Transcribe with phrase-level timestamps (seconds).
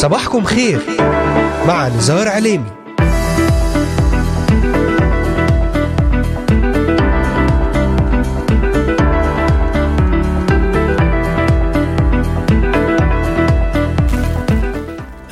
[0.00, 0.80] صباحكم خير
[1.66, 2.70] مع نزار عليمي.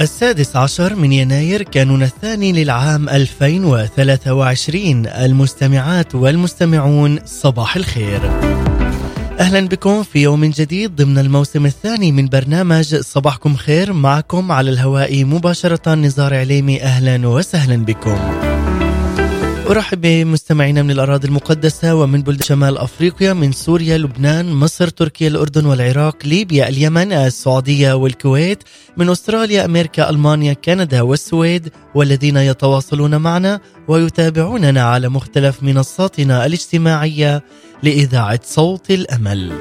[0.00, 8.20] السادس عشر من يناير كانون الثاني للعام 2023 المستمعات والمستمعون صباح الخير.
[9.40, 15.24] أهلا بكم في يوم جديد ضمن الموسم الثاني من برنامج صباحكم خير معكم على الهواء
[15.24, 18.47] مباشرة نزار عليمي أهلا وسهلا بكم.
[19.70, 25.66] أرحب بمستمعينا من الأراضي المقدسة ومن بلدان شمال أفريقيا من سوريا لبنان مصر تركيا الأردن
[25.66, 28.62] والعراق ليبيا اليمن السعودية والكويت
[28.96, 37.42] من أستراليا أمريكا ألمانيا كندا والسويد والذين يتواصلون معنا ويتابعوننا على مختلف منصاتنا الاجتماعية
[37.82, 39.52] لإذاعة صوت الأمل.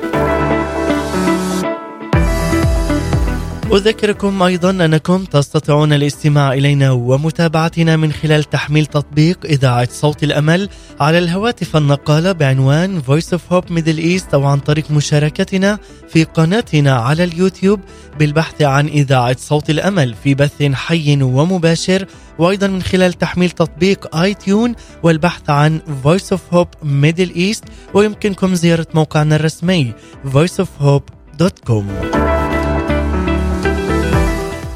[3.73, 11.17] أذكركم أيضا أنكم تستطيعون الاستماع إلينا ومتابعتنا من خلال تحميل تطبيق إذاعة صوت الأمل على
[11.17, 17.23] الهواتف النقالة بعنوان Voice of Hope Middle East أو عن طريق مشاركتنا في قناتنا على
[17.23, 17.79] اليوتيوب
[18.19, 22.05] بالبحث عن إذاعة صوت الأمل في بث حي ومباشر
[22.39, 28.55] وأيضا من خلال تحميل تطبيق آي تيون والبحث عن Voice of Hope Middle East ويمكنكم
[28.55, 29.93] زيارة موقعنا الرسمي
[30.33, 31.83] voiceofhope.com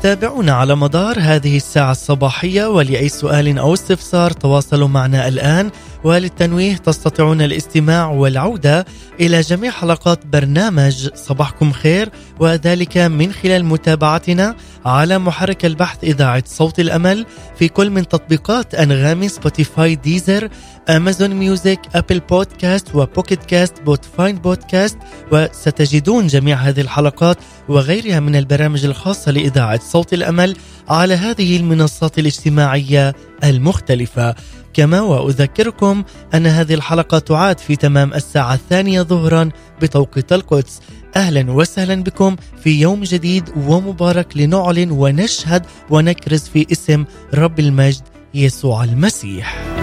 [0.02, 5.72] تابعونا على مدار هذه الساعة الصباحية ولأي سؤال أو استفسار تواصلوا معنا الآن.
[6.04, 8.86] وللتنويه تستطيعون الاستماع والعودة
[9.20, 16.80] إلى جميع حلقات برنامج صباحكم خير وذلك من خلال متابعتنا على محرك البحث إذاعة صوت
[16.80, 17.26] الأمل
[17.60, 20.50] في كل من تطبيقات أنغامي Spotify Deezer
[20.90, 24.98] Amazon Music Apple Podcast و Pocket Cast بوتفاين بودكاست
[25.32, 27.38] وستجدون جميع هذه الحلقات
[27.70, 30.56] وغيرها من البرامج الخاصة لإذاعة صوت الأمل
[30.90, 34.36] على هذه المنصات الاجتماعية المختلفة.
[34.74, 39.50] كما وأذكركم أن هذه الحلقة تعاد في تمام الساعة الثانية ظهرا
[39.82, 40.80] بتوقيت القدس
[41.16, 48.84] أهلا وسهلا بكم في يوم جديد ومبارك لنعلن ونشهد ونكرز في اسم رب المجد يسوع
[48.84, 49.81] المسيح.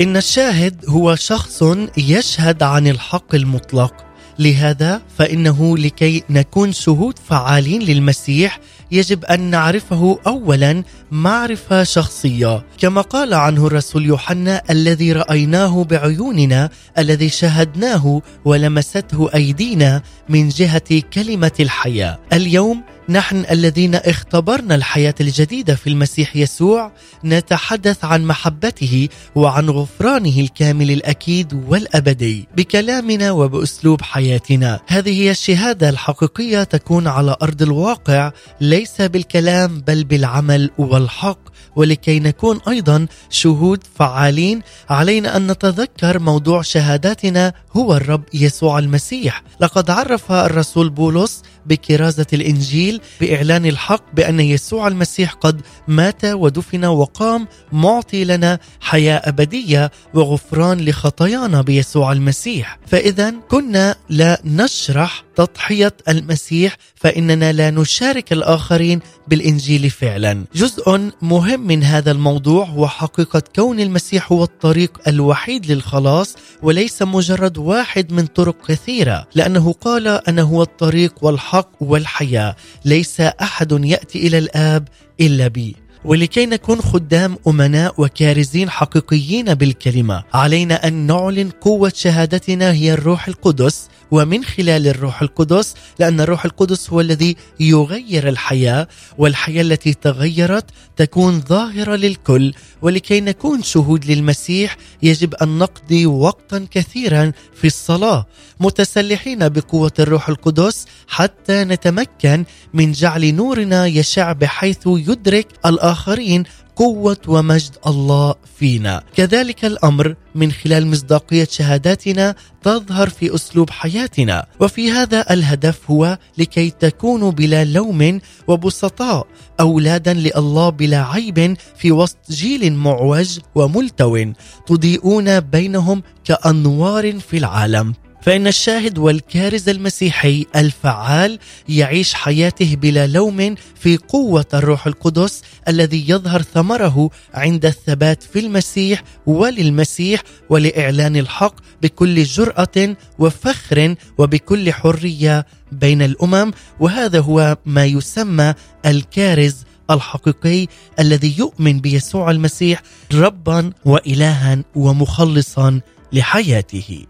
[0.00, 1.62] إن الشاهد هو شخص
[1.96, 3.94] يشهد عن الحق المطلق.
[4.38, 8.60] لهذا فإنه لكي نكون شهود فعالين للمسيح
[8.90, 12.64] يجب أن نعرفه اولا معرفة شخصية.
[12.78, 21.52] كما قال عنه الرسول يوحنا الذي رأيناه بعيوننا الذي شاهدناه ولمسته أيدينا من جهة كلمة
[21.60, 22.18] الحياة.
[22.32, 26.92] اليوم نحن الذين اختبرنا الحياة الجديدة في المسيح يسوع
[27.24, 34.80] نتحدث عن محبته وعن غفرانه الكامل الأكيد والأبدي بكلامنا وبأسلوب حياتنا.
[34.86, 41.38] هذه هي الشهادة الحقيقية تكون على أرض الواقع ليس بالكلام بل بالعمل والحق.
[41.76, 49.42] ولكي نكون أيضا شهود فعالين علينا أن نتذكر موضوع شهاداتنا هو الرب يسوع المسيح.
[49.60, 57.48] لقد عرف الرسول بولس بكرازة الإنجيل بإعلان الحق بأن يسوع المسيح قد مات ودفن وقام
[57.72, 62.78] معطي لنا حياة أبدية وغفران لخطايانا بيسوع المسيح.
[62.86, 70.44] فإذا كنا لا نشرح تضحية المسيح فإننا لا نشارك الآخرين بالإنجيل فعلا.
[70.54, 77.58] جزء مهم من هذا الموضوع هو حقيقة كون المسيح هو الطريق الوحيد للخلاص وليس مجرد
[77.58, 82.56] واحد من طرق كثيرة لأنه قال أنا هو الطريق والحق والحياة.
[82.84, 84.88] ليس أحد يأتي إلى الآب
[85.20, 85.76] إلا بي.
[86.04, 90.22] ولكي نكون خدام أمناء وكارزين حقيقيين بالكلمة.
[90.34, 96.90] علينا أن نعلن قوة شهادتنا هي الروح القدس ومن خلال الروح القدس لأن الروح القدس
[96.90, 100.64] هو الذي يغير الحياة والحياة التي تغيرت
[100.96, 102.54] تكون ظاهرة للكل.
[102.82, 108.26] ولكي نكون شهود للمسيح يجب أن نقضي وقتا كثيرا في الصلاة
[108.60, 112.44] متسلحين بقوة الروح القدس حتى نتمكن
[112.74, 115.46] من جعل نورنا يشع بحيث يدرك
[115.92, 116.44] الآخرين
[116.76, 119.02] قوة ومجد الله فينا.
[119.16, 124.46] كذلك الأمر من خلال مصداقية شهاداتنا تظهر في أسلوب حياتنا.
[124.60, 129.26] وفي هذا الهدف هو لكي تكونوا بلا لوم وبسطاء
[129.60, 134.32] أولادا لله بلا عيب في وسط جيل معوج وملتو
[134.66, 137.94] تضيئون بينهم كأنوار في العالم.
[138.22, 141.38] فإن الشاهد والكارز المسيحي الفعال
[141.68, 149.02] يعيش حياته بلا لوم في قوة الروح القدس الذي يظهر ثمره عند الثبات في المسيح
[149.26, 156.52] وللمسيح ولإعلان الحق بكل جرأة وفخر وبكل حرية بين الأمم.
[156.80, 158.54] وهذا هو ما يسمى
[158.86, 159.56] الكارز
[159.90, 160.66] الحقيقي
[161.00, 162.82] الذي يؤمن بيسوع المسيح
[163.14, 165.80] ربا والها ومخلصا
[166.12, 167.06] لحياته.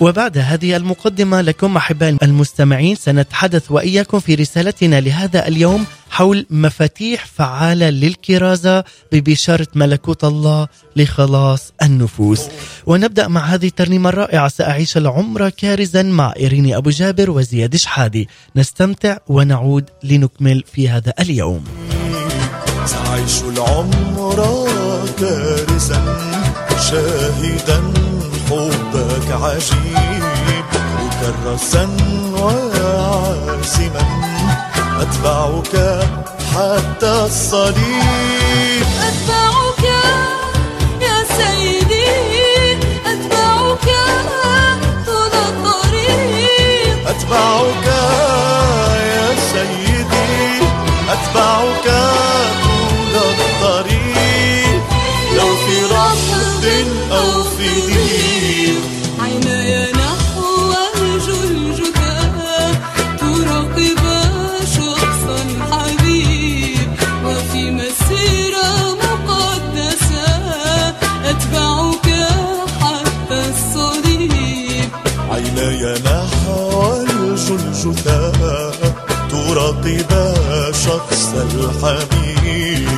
[0.00, 7.90] وبعد هذه المقدمة لكم أحباء المستمعين سنتحدث وإياكم في رسالتنا لهذا اليوم حول مفاتيح فعالة
[7.90, 12.42] للكرازة ببشارة ملكوت الله لخلاص النفوس.
[12.86, 14.48] ونبدأ مع هذه الترنيمة الرائعة.
[14.48, 18.28] سأعيش العمر كارزا مع إيريني أبو جابر وزياد شحادي.
[18.56, 21.64] نستمتع ونعود لنكمل في هذا اليوم.
[22.86, 24.38] سأعيش العمر
[25.18, 26.02] كارزا
[26.90, 27.80] شاهدا
[29.26, 30.64] حبك عجيب
[30.96, 31.96] مكرسا
[32.32, 34.04] وعازما
[35.00, 35.74] أتبعك
[36.54, 38.86] حتى الصليب.
[39.02, 39.84] أتبعك
[41.00, 43.88] يا سيدي أتبعك
[45.06, 47.08] طول الطريق.
[47.08, 47.86] أتبعك
[48.96, 50.62] يا سيدي
[51.08, 51.86] أتبعك
[77.86, 78.72] الجلجثة
[79.30, 80.12] تراقب
[80.72, 82.88] شخص الحبيب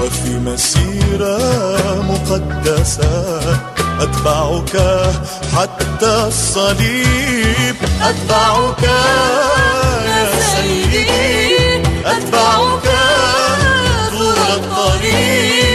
[0.00, 1.38] وفي مسيرة
[2.02, 3.40] مقدسة
[4.00, 4.74] أتبعك
[5.56, 7.76] حتى الصليب.
[8.02, 8.82] أتبعك
[10.06, 12.88] يا سيدي أتبعك
[14.10, 15.67] طول الطريق.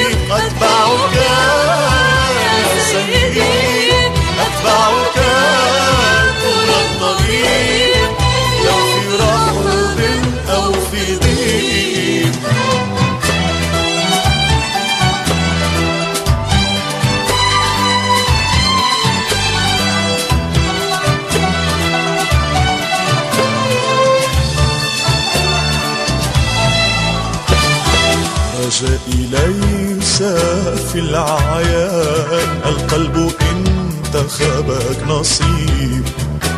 [30.91, 36.05] في العيان القلب انتخبك نصيب.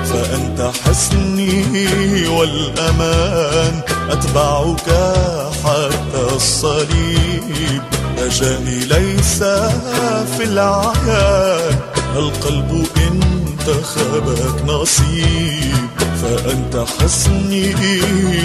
[0.06, 4.90] فأنت حسني والأمان أتبعك
[5.64, 7.82] حتى الصليب.
[8.18, 9.44] رجائي ليس
[10.38, 11.76] في العيان
[12.16, 15.76] القلب انتخبك نصيب.
[16.22, 17.76] فأنت حسني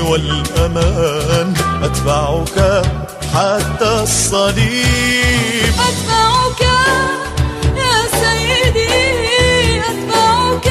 [0.08, 2.82] والأمان أتبعك
[3.34, 5.74] حتى الصليب.
[5.88, 6.60] أتبعك
[7.76, 10.66] يا سيدي أتبعك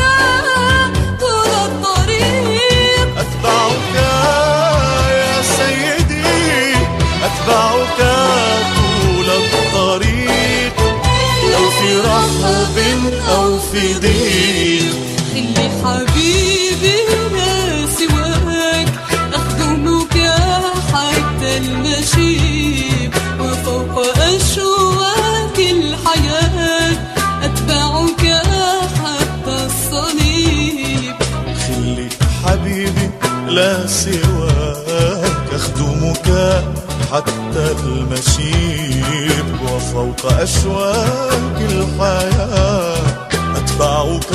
[1.19, 3.09] طول الطريق.
[3.17, 3.95] أتبعك
[5.09, 6.75] يا سيدي
[7.23, 7.99] أتبعك
[9.01, 10.75] طول الطريق.
[11.51, 12.77] لو في رحب
[13.29, 14.95] أو في ضيق
[15.35, 16.97] اللي حبيبي
[33.87, 36.27] سواك أخدمك
[37.11, 39.47] حتى المشيب.
[39.63, 43.03] وفوق أشواك الحياة
[43.55, 44.31] أتبعك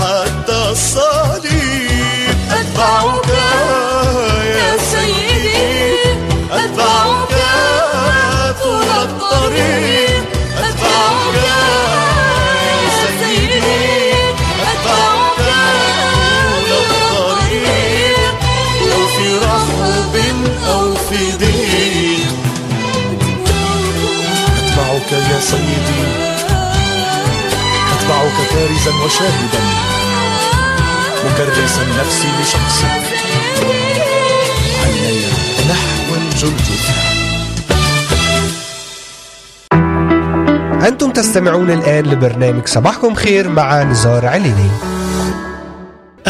[0.00, 2.36] حتى الصليب.
[2.50, 3.29] أتبعك
[25.40, 26.02] سيدي
[27.92, 29.62] أتبعك كارزا وشاهدا
[31.24, 33.02] مكرسا نفسي لشخصك
[34.84, 35.22] عيني
[35.70, 36.94] نحو الجلجثة
[40.88, 44.89] أنتم تستمعون الآن لبرنامج صباحكم خير مع نزار عليني.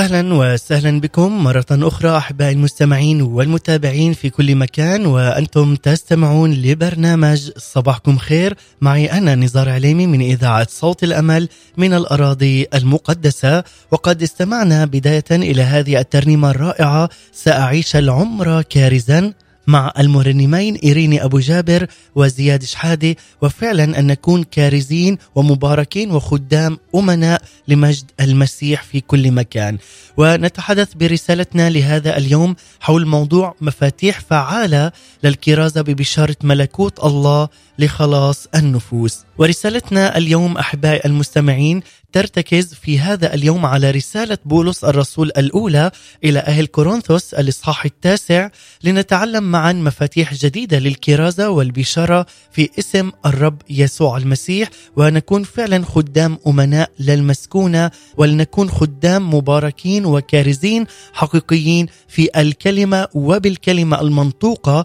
[0.00, 8.18] أهلا وسهلا بكم مرة أخرى أحبائي المستمعين والمتابعين في كل مكان وأنتم تستمعون لبرنامج صباحكم
[8.18, 8.56] خير.
[8.80, 13.64] معي أنا نزار عليمي من إذاعة صوت الأمل من الأراضي المقدسة.
[13.90, 19.32] وقد استمعنا بداية إلى هذه الترنيمة الرائعة سأعيش العمر كارزا.
[19.66, 28.10] مع المرنمين إيريني أبو جابر وزياد شحادة وفعلا أن نكون كارزين ومباركين وخدام أمناء لمجد
[28.20, 29.78] المسيح في كل مكان.
[30.16, 34.92] ونتحدث برسالتنا لهذا اليوم حول موضوع مفاتيح فعالة
[35.24, 37.48] للكرازة ببشارة ملكوت الله
[37.78, 39.18] لخلاص النفوس.
[39.38, 45.90] ورسالتنا اليوم أحبائي المستمعين ترتكز في هذا اليوم على رسالة بولس الرسول الأولى
[46.24, 48.48] إلى أهل كورنثوس الإصحاح التاسع
[48.84, 56.90] لنتعلم معا مفاتيح جديدة للكرازة والبشارة في اسم الرب يسوع المسيح ونكون فعلا خدام أمناء
[56.98, 64.84] للمسكونة ولنكون خدام مباركين وكارزين حقيقيين في الكلمة وبالكلمة المنطوقة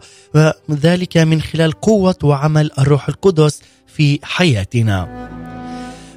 [0.69, 5.34] وذلك من خلال قوة وعمل الروح القدس في حياتنا.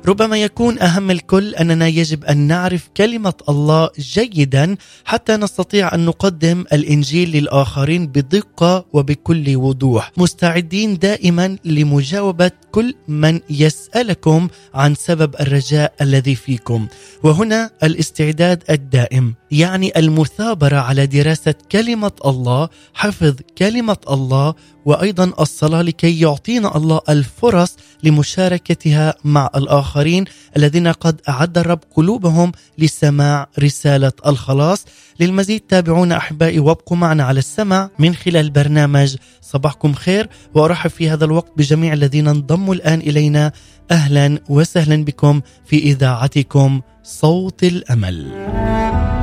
[0.09, 6.65] ربما يكون أهم الكل أننا يجب أن نعرف كلمة الله جيدا حتى نستطيع أن نقدم
[6.73, 16.35] الإنجيل للآخرين بدقة وبكل وضوح، مستعدين دائما لمجاوبة كل من يسألكم عن سبب الرجاء الذي
[16.35, 16.87] فيكم،
[17.23, 26.21] وهنا الاستعداد الدائم، يعني المثابرة على دراسة كلمة الله، حفظ كلمة الله وأيضا الصلاة لكي
[26.21, 30.25] يعطينا الله الفرص لمشاركتها مع الآخرين
[30.57, 34.85] الذين قد أعد الرب قلوبهم لسماع رسالة الخلاص
[35.21, 41.25] للمزيد تابعونا أحبائي وابقوا معنا على السمع من خلال برنامج صباحكم خير وأرحب في هذا
[41.25, 43.53] الوقت بجميع الذين انضموا الآن إلينا
[43.91, 49.18] أهلا وسهلا بكم في إذاعتكم صوت الأمل.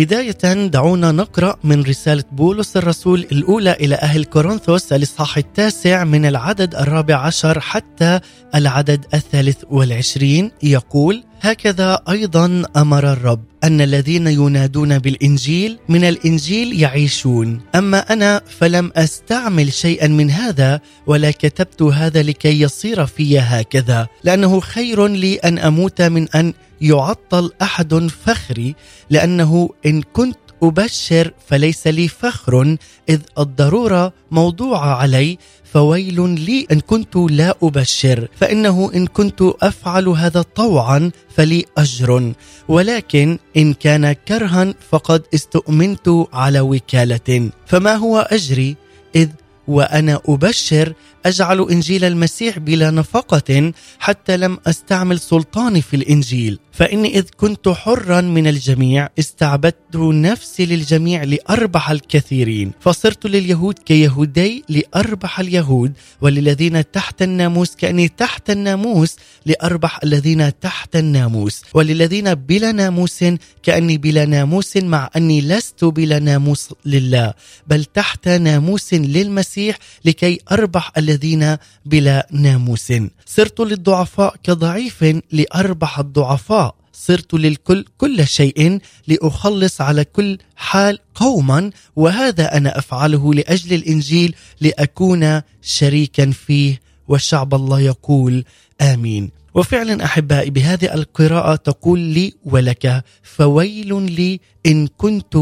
[0.00, 6.74] بداية دعونا نقرأ من رسالة بولس الرسول الأولى إلى أهل كورنثوس الإصحاح التاسع من العدد
[6.74, 8.20] الرابع عشر حتى
[8.54, 10.50] العدد الثالث والعشرين.
[10.62, 17.60] يقول هكذا أيضا أمر الرب أن الذين ينادون بالإنجيل من الإنجيل يعيشون.
[17.74, 24.06] أما أنا فلم أستعمل شيئا من هذا ولا كتبت هذا لكي يصير في هكذا.
[24.24, 28.74] لأنه خير لي أن أموت من أن يعطل أحد فخري
[29.10, 32.76] لأنه إن كنت أبشر فليس لي فخر
[33.08, 35.38] إذ الضرورة موضوعة علي
[35.72, 42.32] فويل لي إن كنت لا أبشر فإنه إن كنت أفعل هذا طوعا فلي أجر
[42.68, 47.50] ولكن إن كان كرها فقد استؤمنت على وكالة.
[47.66, 48.76] فما هو أجري؟
[49.16, 49.28] إذ
[49.68, 50.92] وأنا أبشر
[51.26, 56.58] أجعل إنجيل المسيح بلا نفقة حتى لم أستعمل سلطاني في الإنجيل.
[56.80, 62.72] فإني إذ كنت حرا من الجميع استعبدت نفسي للجميع لأربح الكثيرين.
[62.80, 71.62] فصرت لليهود كيهودي لأربح اليهود وللذين تحت الناموس كأني تحت الناموس لأربح الذين تحت الناموس.
[71.74, 73.24] وللذين بلا ناموس
[73.62, 77.34] كأني بلا ناموس مع أني لست بلا ناموس لله
[77.66, 82.92] بل تحت ناموس للمسيح لكي أربح الذين بلا ناموس.
[83.26, 86.69] صرت للضعفاء كضعيف لأربح الضعفاء.
[87.06, 88.78] صرت للكل كل شيء
[89.08, 97.80] لأخلص على كل حال قوما وهذا أنا أفعله لأجل الإنجيل لأكون شريكا فيه وشعب الله
[97.80, 98.44] يقول
[98.80, 99.30] آمين.
[99.54, 105.36] وفعلا أحبائي بهذه القراءة تقول لي ولك فويل لي إن كنت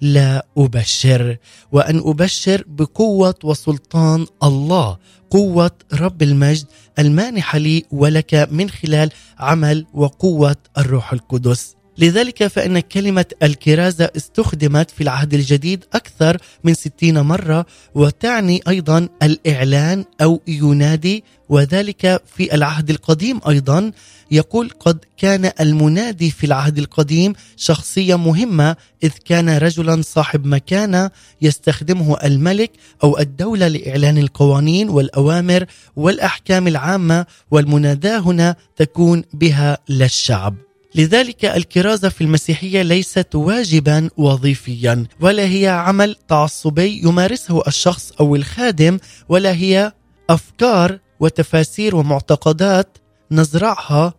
[0.00, 1.36] لا أبشر
[1.72, 4.98] وأن أبشر بقوة وسلطان الله
[5.30, 6.66] قوة رب المجد
[6.98, 11.74] المانحة لي ولك من خلال عمل وقوة الروح القدس.
[11.98, 20.04] لذلك فإن كلمة الكرازة استخدمت في العهد الجديد أكثر من ستين مرة وتعني أيضا الإعلان
[20.22, 23.92] أو ينادي وذلك في العهد القديم أيضا.
[24.30, 31.10] يقول قد كان المنادي في العهد القديم شخصية مهمة إذ كان رجلا صاحب مكانة
[31.42, 32.70] يستخدمه الملك
[33.04, 35.64] أو الدولة لإعلان القوانين والأوامر
[35.96, 40.63] والأحكام العامة والمناداة هنا تكون بها للشعب.
[40.94, 48.98] لذلك الكرازة في المسيحية ليست واجبا وظيفيا ولا هي عمل تعصبي يمارسه الشخص أو الخادم
[49.28, 49.92] ولا هي
[50.30, 52.98] أفكار وتفاسير ومعتقدات
[53.30, 54.14] نزرعها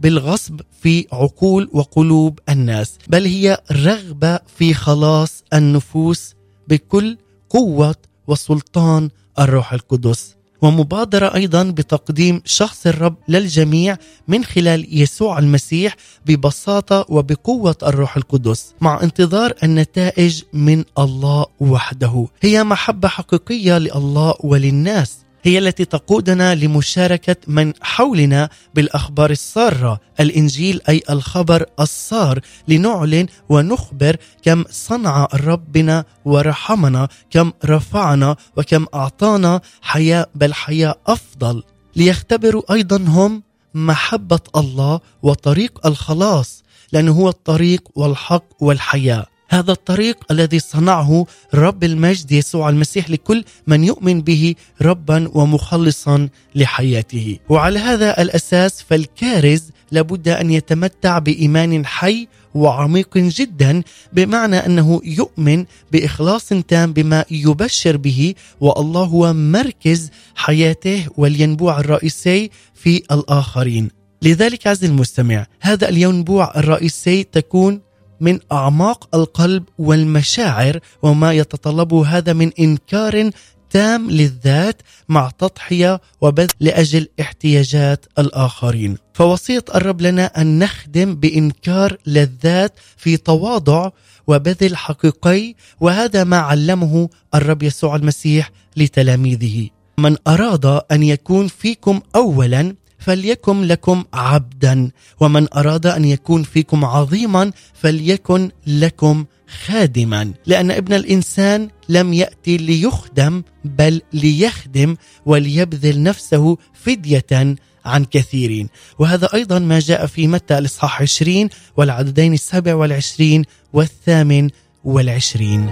[0.00, 6.34] بالغصب في عقول وقلوب الناس بل هي رغبة في خلاص النفوس
[6.68, 7.16] بكل
[7.50, 7.96] قوة
[8.26, 10.36] وسلطان الروح القدس.
[10.62, 13.96] ومبادرة أيضا بتقديم شخص الرب للجميع
[14.28, 22.26] من خلال يسوع المسيح ببساطة وبقوة الروح القدس مع انتظار النتائج من الله وحده.
[22.40, 25.16] هي محبة حقيقية لله وللناس.
[25.42, 34.64] هي التي تقودنا لمشاركة من حولنا بالأخبار السارة الإنجيل أي الخبر السار لنعلن ونخبر كم
[34.70, 41.62] صنع الرب بنا ورحمنا كم رفعنا وكم أعطانا حياة بل حياة أفضل.
[41.96, 43.42] ليختبروا أيضا هم
[43.74, 49.26] محبة الله وطريق الخلاص لأنه هو الطريق والحق والحياة.
[49.50, 57.38] هذا الطريق الذي صنعه رب المجد يسوع المسيح لكل من يؤمن به ربا ومخلصا لحياته.
[57.48, 66.48] وعلى هذا الأساس فالكارز لابد أن يتمتع بإيمان حي وعميق جدا بمعنى أنه يؤمن بإخلاص
[66.48, 73.88] تام بما يبشر به والله هو مركز حياته والينبوع الرئيسي في الآخرين.
[74.22, 77.89] لذلك عز المستمع هذا الينبوع الرئيسي تكون
[78.20, 83.30] من أعماق القلب والمشاعر وما يتطلبه هذا من إنكار
[83.70, 88.96] تام للذات مع تضحية وبذل لأجل احتياجات الآخرين.
[89.14, 93.90] فوصيه الرب لنا أن نخدم بإنكار للذات في تواضع
[94.26, 99.68] وبذل حقيقي وهذا ما علمه الرب يسوع المسيح لتلاميذه.
[99.98, 104.90] من أراد أن يكون فيكم اولا فليكن لكم عبدا
[105.20, 109.24] ومن أراد أن يكون فيكم عظيما فليكن لكم
[109.64, 110.32] خادما.
[110.46, 118.68] لأن ابن الإنسان لم يأتي ليخدم بل ليخدم وليبذل نفسه فدية عن كثيرين.
[118.98, 124.50] وهذا أيضا ما جاء في متى الإصحاح 20 والعددين السابع والعشرين والثامن
[124.84, 125.70] والعشرين.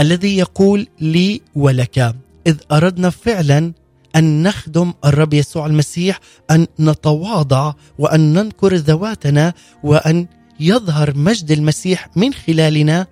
[0.00, 2.14] الذي يقول لي ولك
[2.46, 3.72] إذ أردنا فعلا
[4.18, 6.20] أن نخدم الرب يسوع المسيح
[6.50, 10.26] أن نتواضع وأن ننكر ذواتنا وأن
[10.60, 13.06] يظهر مجد المسيح من خلالنا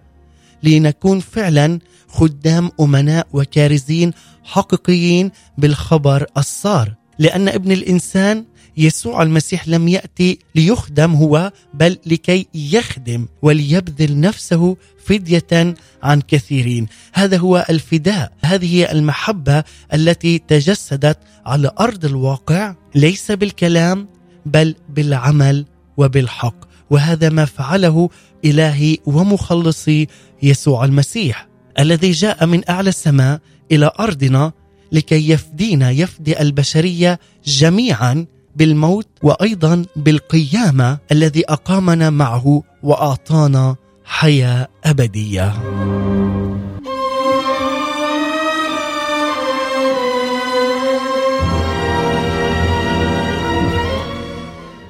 [0.62, 4.12] لنكون فعلا خدام أمناء وكارزين
[4.44, 6.94] حقيقيين بالخبر الصار.
[7.18, 8.44] لأن ابن الإنسان
[8.76, 16.86] يسوع المسيح لم يأتي ليخدم هو بل لكي يخدم وليبذل نفسه فدية عن كثيرين.
[17.12, 24.08] هذا هو الفداء هذه هي المحبة التي تجسدت على أرض الواقع ليس بالكلام
[24.46, 26.66] بل بالعمل وبالحق.
[26.90, 28.10] وهذا ما فعله
[28.44, 30.06] إلهي ومخلصي
[30.42, 33.40] يسوع المسيح الذي جاء من أعلى السماء
[33.72, 34.52] إلى أرضنا
[34.92, 45.54] لكي يفدينا يفدي البشرية جميعا بالموت وأيضا بالقيامة الذي أقامنا معه وأعطانا حياة أبدية.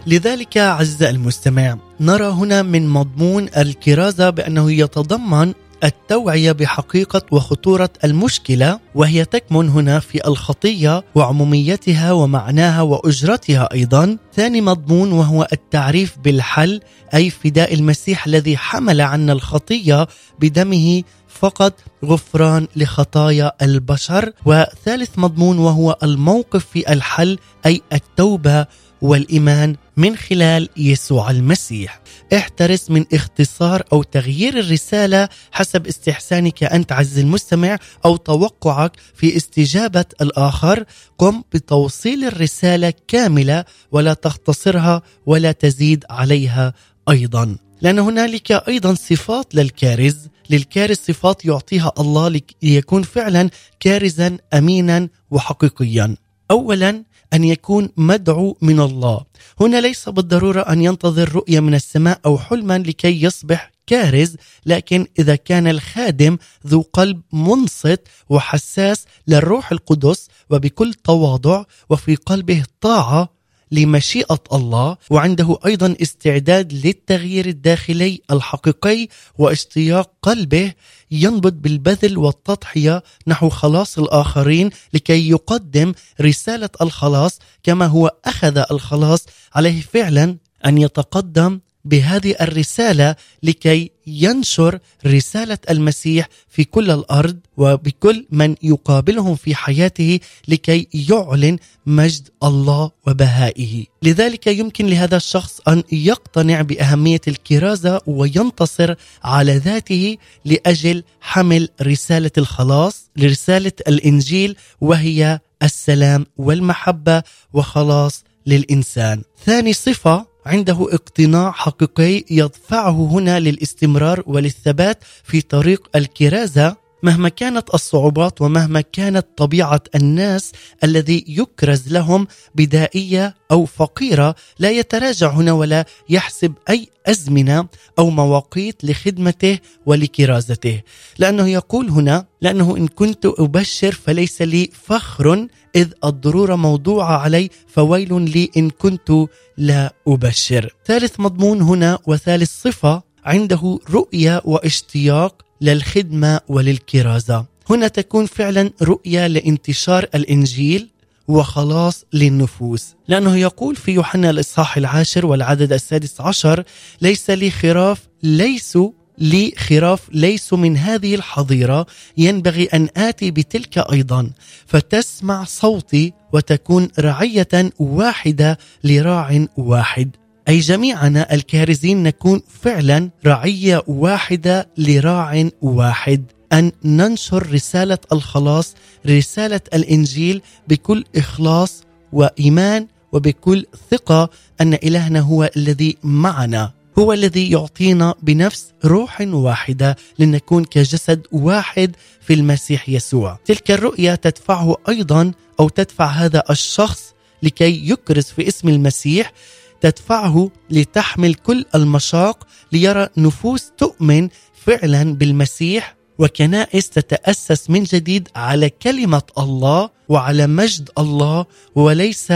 [0.07, 5.53] لذلك عز المستمع نرى هنا من مضمون الكرازة بأنه يتضمن
[5.85, 14.17] التوعية بحقيقة وخطورة المشكلة وهي تكمن هنا في الخطية وعموميتها ومعناها وأجرتها أيضا.
[14.35, 16.81] ثاني مضمون وهو التعريف بالحل
[17.15, 20.07] أي فداء المسيح الذي حمل عنا الخطية
[20.41, 21.73] بدمه فقط
[22.05, 24.33] غفران لخطايا البشر.
[24.45, 28.67] وثالث مضمون وهو الموقف في الحل أي التوبة
[29.07, 32.01] والإيمان من خلال يسوع المسيح.
[32.35, 40.05] احترس من اختصار أو تغيير الرسالة حسب استحسانك أنت عز المستمع أو توقعك في استجابة
[40.21, 40.85] الآخر.
[41.19, 46.75] قم بتوصيل الرسالة كاملة ولا تختصرها ولا تزيد عليها
[47.09, 47.57] أيضا.
[47.83, 50.17] لأن هنالك أيضا صفات للكارز.
[50.51, 56.17] للكارز صفات يعطيها الله ليكون فعلا كارزا امينا وحقيقيا.
[56.51, 59.25] اولا أن يكون مدعو من الله.
[59.61, 64.37] هنا ليس بالضرورة أن ينتظر رؤية من السماء أو حلما لكي يصبح كارز
[64.67, 73.36] لكن إذا كان الخادم ذو قلب منصت وحساس للروح القدس وبكل تواضع وفي قلبه طاعة
[73.71, 80.73] لمشيئة الله وعنده أيضا استعداد للتغيير الداخلي الحقيقي واشتياق قلبه
[81.11, 89.81] ينبض بالبذل والتضحية نحو خلاص الآخرين لكي يقدم رسالة الخلاص كما هو أخذ الخلاص عليه
[89.81, 99.35] فعلا أن يتقدم بهذه الرسالة لكي ينشر رسالة المسيح في كل الأرض وبكل من يقابلهم
[99.35, 103.85] في حياته لكي يعلن مجد الله وبهائه.
[104.03, 108.95] لذلك يمكن لهذا الشخص أن يقتنع بأهمية الكرازة وينتصر
[109.25, 117.23] على ذاته لأجل حمل رسالة الخلاص لرساله الإنجيل وهي السلام والمحبة
[117.53, 119.23] وخلاص للإنسان.
[119.45, 126.77] ثاني صفة عنده اقتناع حقيقي يدفعه هنا للاستمرار وللثبات في طريق الكرازة.
[127.03, 130.53] مهما كانت الصعوبات ومهما كانت طبيعة الناس
[130.85, 137.67] الذي يكرز لهم بدائية أو فقيرة لا يتراجع هنا ولا يحسب أي أزمنة
[137.99, 140.83] أو مواقيت لخدمته ولكرازته.
[141.19, 148.31] لأنه يقول هنا لأنه إن كنت أبشر فليس لي فخر إذ الضروره موضوعة علي فويل
[148.31, 149.13] لي إن كنت
[149.59, 150.75] لا أبشر.
[150.87, 157.45] ثالث مضمون هنا وثالث صفة عنده رؤية واشتياق للخدمة وللكرازة.
[157.71, 160.89] هنا تكون فعلا رؤية لانتشار الإنجيل
[161.29, 162.95] وخلاص للنفوس.
[163.09, 166.65] لأنه يقول في يوحنا الإصحاح العاشر والعدد السادس عشر
[167.03, 171.87] ليس لي خراف ليسوا لي خراف ليسوا من هذه الحظيرة.
[172.19, 174.31] ينبغي أن آتي بتلك أيضا.
[174.67, 180.11] فتسمع صوتي وتكون رعية واحدة لراع واحد.
[180.49, 186.25] أي جميعنا الكارزين نكون فعلا رعية واحدة لراع واحد.
[186.53, 188.75] أن ننشر رسالة الخلاص
[189.07, 191.83] رسالة الإنجيل بكل إخلاص
[192.13, 194.31] وإيمان وبكل ثقة
[194.61, 202.35] أن إلهنا هو الذي معنا هو الذي يعطينا بنفس روح واحدة لنكون كجسد واحد في
[202.35, 203.39] المسيح يسوع.
[203.45, 209.33] تلك الرؤية تدفعه أيضا أو تدفع هذا الشخص لكي يكرز في اسم المسيح
[209.81, 214.29] تدفعه لتحمل كل المشاق ليرى نفوس تؤمن
[214.67, 215.97] فعلا بالمسيح.
[216.19, 222.33] وكنائس تتأسس من جديد على كلمة الله وعلى مجد الله وليس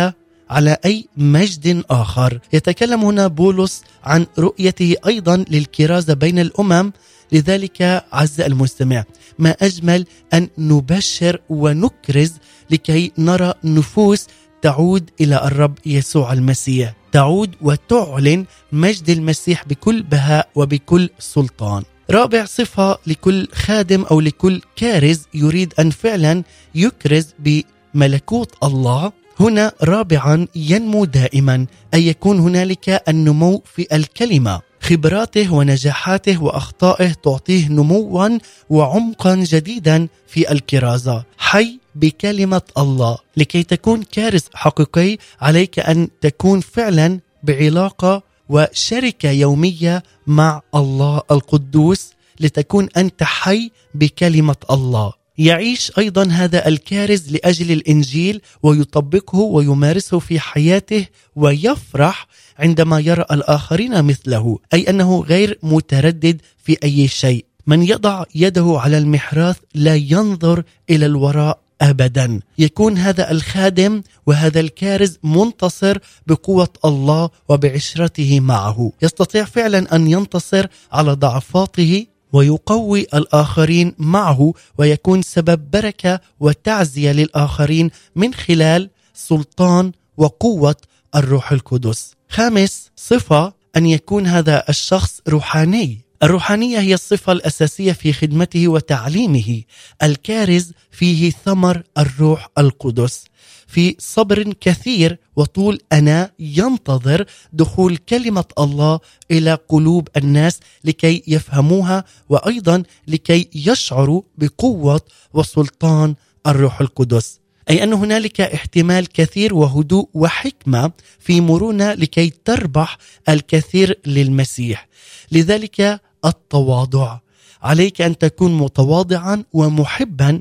[0.51, 2.41] على أي مجد آخر.
[2.53, 6.93] يتكلم هنا بولس عن رؤيته أيضا للكرازة بين الأمم.
[7.33, 9.05] لذلك عز المستمع
[9.39, 12.33] ما أجمل أن نبشر ونكرز
[12.71, 14.27] لكي نرى نفوس
[14.63, 17.00] تعود إلى الرب يسوع المسيح.
[17.13, 21.83] تعود وتعلن مجد المسيح بكل بهاء وبكل سلطان.
[22.11, 26.43] رابع صفة لكل خادم أو لكل كارز يريد أن فعلا
[26.75, 29.13] يكرز بملكوت الله.
[29.41, 34.61] هنا رابعا ينمو دائما أي يكون هنالك النمو في الكلمة.
[34.81, 38.29] خبراته ونجاحاته وأخطائه تعطيه نموا
[38.71, 41.25] وعمقا جديدا في الكرازة.
[41.39, 50.63] حي بكلمة الله لكي تكون كارث حقيقي عليك أن تكون فعلا بعلاقة وشركة يومية مع
[50.75, 55.13] الله القدوس لتكون أنت حي بكلمة الله.
[55.39, 62.27] يعيش أيضا هذا الكارز لأجل الإنجيل ويطبقه ويمارسه في حياته ويفرح
[62.59, 67.45] عندما يرى الآخرين مثله أي أنه غير متردد في أي شيء.
[67.67, 71.61] من يضع يده على المحراث لا ينظر إلى الوراء.
[71.81, 80.67] ابدا يكون هذا الخادم وهذا الكارز منتصر بقوة الله وبعشرته معه يستطيع فعلا أن ينتصر
[80.93, 90.77] على ضعفاته ويقوي الآخرين معه ويكون سبب بركة وتعزية للآخرين من خلال سلطان وقوة
[91.15, 92.15] الروح القدس.
[92.29, 96.10] خامس صفة أن يكون هذا الشخص روحاني.
[96.23, 99.63] الروحانية هي الصفة الأساسية في خدمته وتعليمه.
[100.03, 103.25] الكارز فيه ثمر الروح القدس.
[103.67, 112.83] في صبر كثير وطول أنا ينتظر دخول كلمة الله إلى قلوب الناس لكي يفهموها وأيضا
[113.09, 115.01] لكي يشعروا بقوة
[115.35, 116.15] وسلطان
[116.47, 124.89] الروح القدس أي أن هنالك احتمال كثير وهدوء وحكمة في مرونة لكي تربح الكثير للمسيح
[125.33, 127.19] لذلك التواضع
[127.63, 130.41] عليك أن تكون متواضعا ومحبا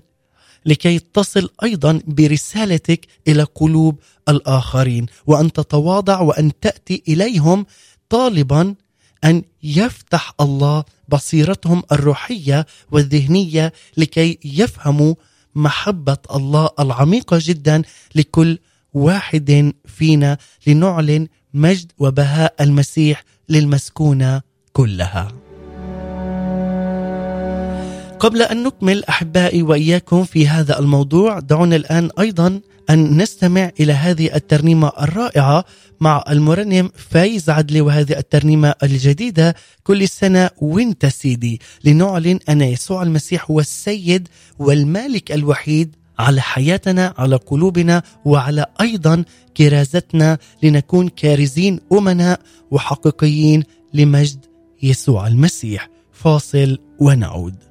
[0.65, 7.65] لكي تصل أيضا برسالتك إلى قلوب الآخرين وأن تتواضع وأن تأتي إليهم
[8.09, 8.75] طالبا
[9.23, 15.15] أن يفتح الله بصيرتهم الروحية والذهنية لكي يفهموا
[15.55, 17.81] محبة الله العميقة جدا
[18.15, 18.57] لكل
[18.93, 20.37] واحد فينا
[20.67, 24.41] لنعلن مجد وبهاء المسيح للمسكونة
[24.73, 25.48] كلها.
[28.19, 34.35] قبل أن نكمل أحبائي وإياكم في هذا الموضوع دعونا الآن أيضا أن نستمع إلى هذه
[34.35, 35.65] الترنيمة الرائعة
[35.99, 41.61] مع المرنم فايز عدلي وهذه الترنيمة الجديدة كل سنة وانت سيدي.
[41.83, 44.27] لنعلن أن يسوع المسيح هو السيد
[44.59, 49.23] والمالك الوحيد على حياتنا على قلوبنا وعلى أيضا
[49.57, 52.39] كرازتنا لنكون كارزين امناء
[52.71, 54.45] وحقيقيين لمجد
[54.83, 55.89] يسوع المسيح.
[56.13, 57.68] فاصل ونعود.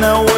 [0.00, 0.35] know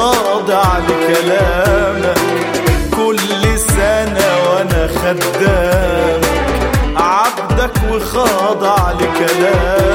[0.00, 2.18] وخاضع لكلامك
[2.96, 6.24] كل سنة وأنا خدامك
[6.96, 9.89] عبدك وخاضع لكلامك.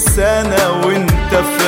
[0.00, 1.59] سنة وانت في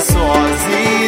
[0.00, 1.07] sozinho.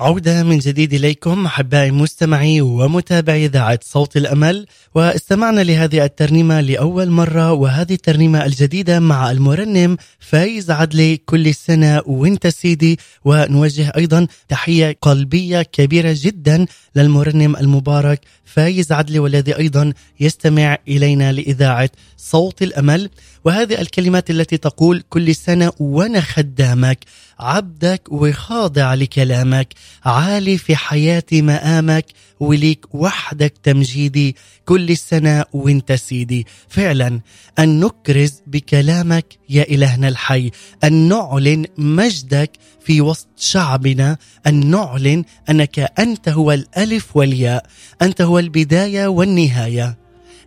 [0.00, 7.52] عودة من جديد إليكم أحبائي مستمعي ومتابعي إذاعة صوت الأمل واستمعنا لهذه الترنيمة لأول مرة
[7.52, 15.62] وهذه الترنيمة الجديدة مع المرنم فايز عدلي كل سنة وانت سيدي ونوجه أيضا تحية قلبية
[15.62, 23.10] كبيرة جدا للمرنم المبارك فايز عدلي والذي أيضا يستمع إلينا لإذاعة صوت الأمل.
[23.44, 26.98] وهذه الكلمات التي تقول كل سنة وأنا خدامك.
[27.40, 29.74] عبدك وخاضع لكلامك
[30.04, 32.06] عالي في حياتي مقامك
[32.40, 36.46] وليك وحدك تمجيدي كل سنة وانت سيدي.
[36.68, 37.20] فعلا
[37.58, 40.50] أن نكرز بكلامك يا إلهنا الحي
[40.84, 42.50] أن نعلن مجدك
[42.80, 47.66] في وسط شعبنا أن نعلن أنك أنت هو الألف والياء
[48.02, 49.98] أنت هو البداية والنهاية.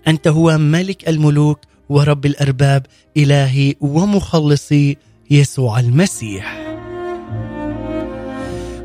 [0.07, 2.85] أنت هو ملك الملوك ورب الأرباب
[3.17, 4.97] إلهي ومخلصي
[5.29, 6.62] يسوع المسيح.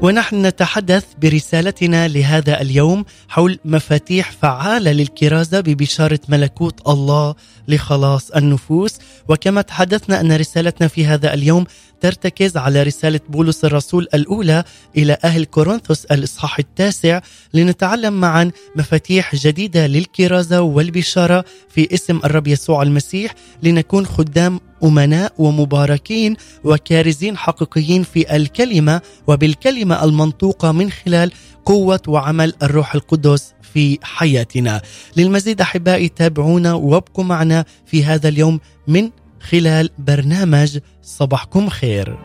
[0.03, 7.35] ونحن نتحدث برسالتنا لهذا اليوم حول مفاتيح فعالة للكرازة ببشارة ملكوت الله
[7.69, 8.99] لخلاص النفوس.
[9.29, 11.65] وكما تحدثنا أن رسالتنا في هذا اليوم
[12.01, 14.65] ترتكز على رسالة بولس الرسول الأولى
[14.97, 17.21] إلى أهل كورنثوس الإصحاح التاسع
[17.55, 26.37] لنتعلم معا مفاتيح جديدة للكرازة والبشارة في اسم الرب يسوع المسيح لنكون خدام أمناء ومباركين
[26.65, 31.33] وكارزين حقيقيين في الكلمة وبالكلمة المنطوقة من خلال
[31.65, 34.83] قوة وعمل الروح القدس في حياتنا.
[35.17, 42.19] للمزيد أحبائي تابعونا وابقوا معنا في هذا اليوم من خلال برنامج صباحكم خير.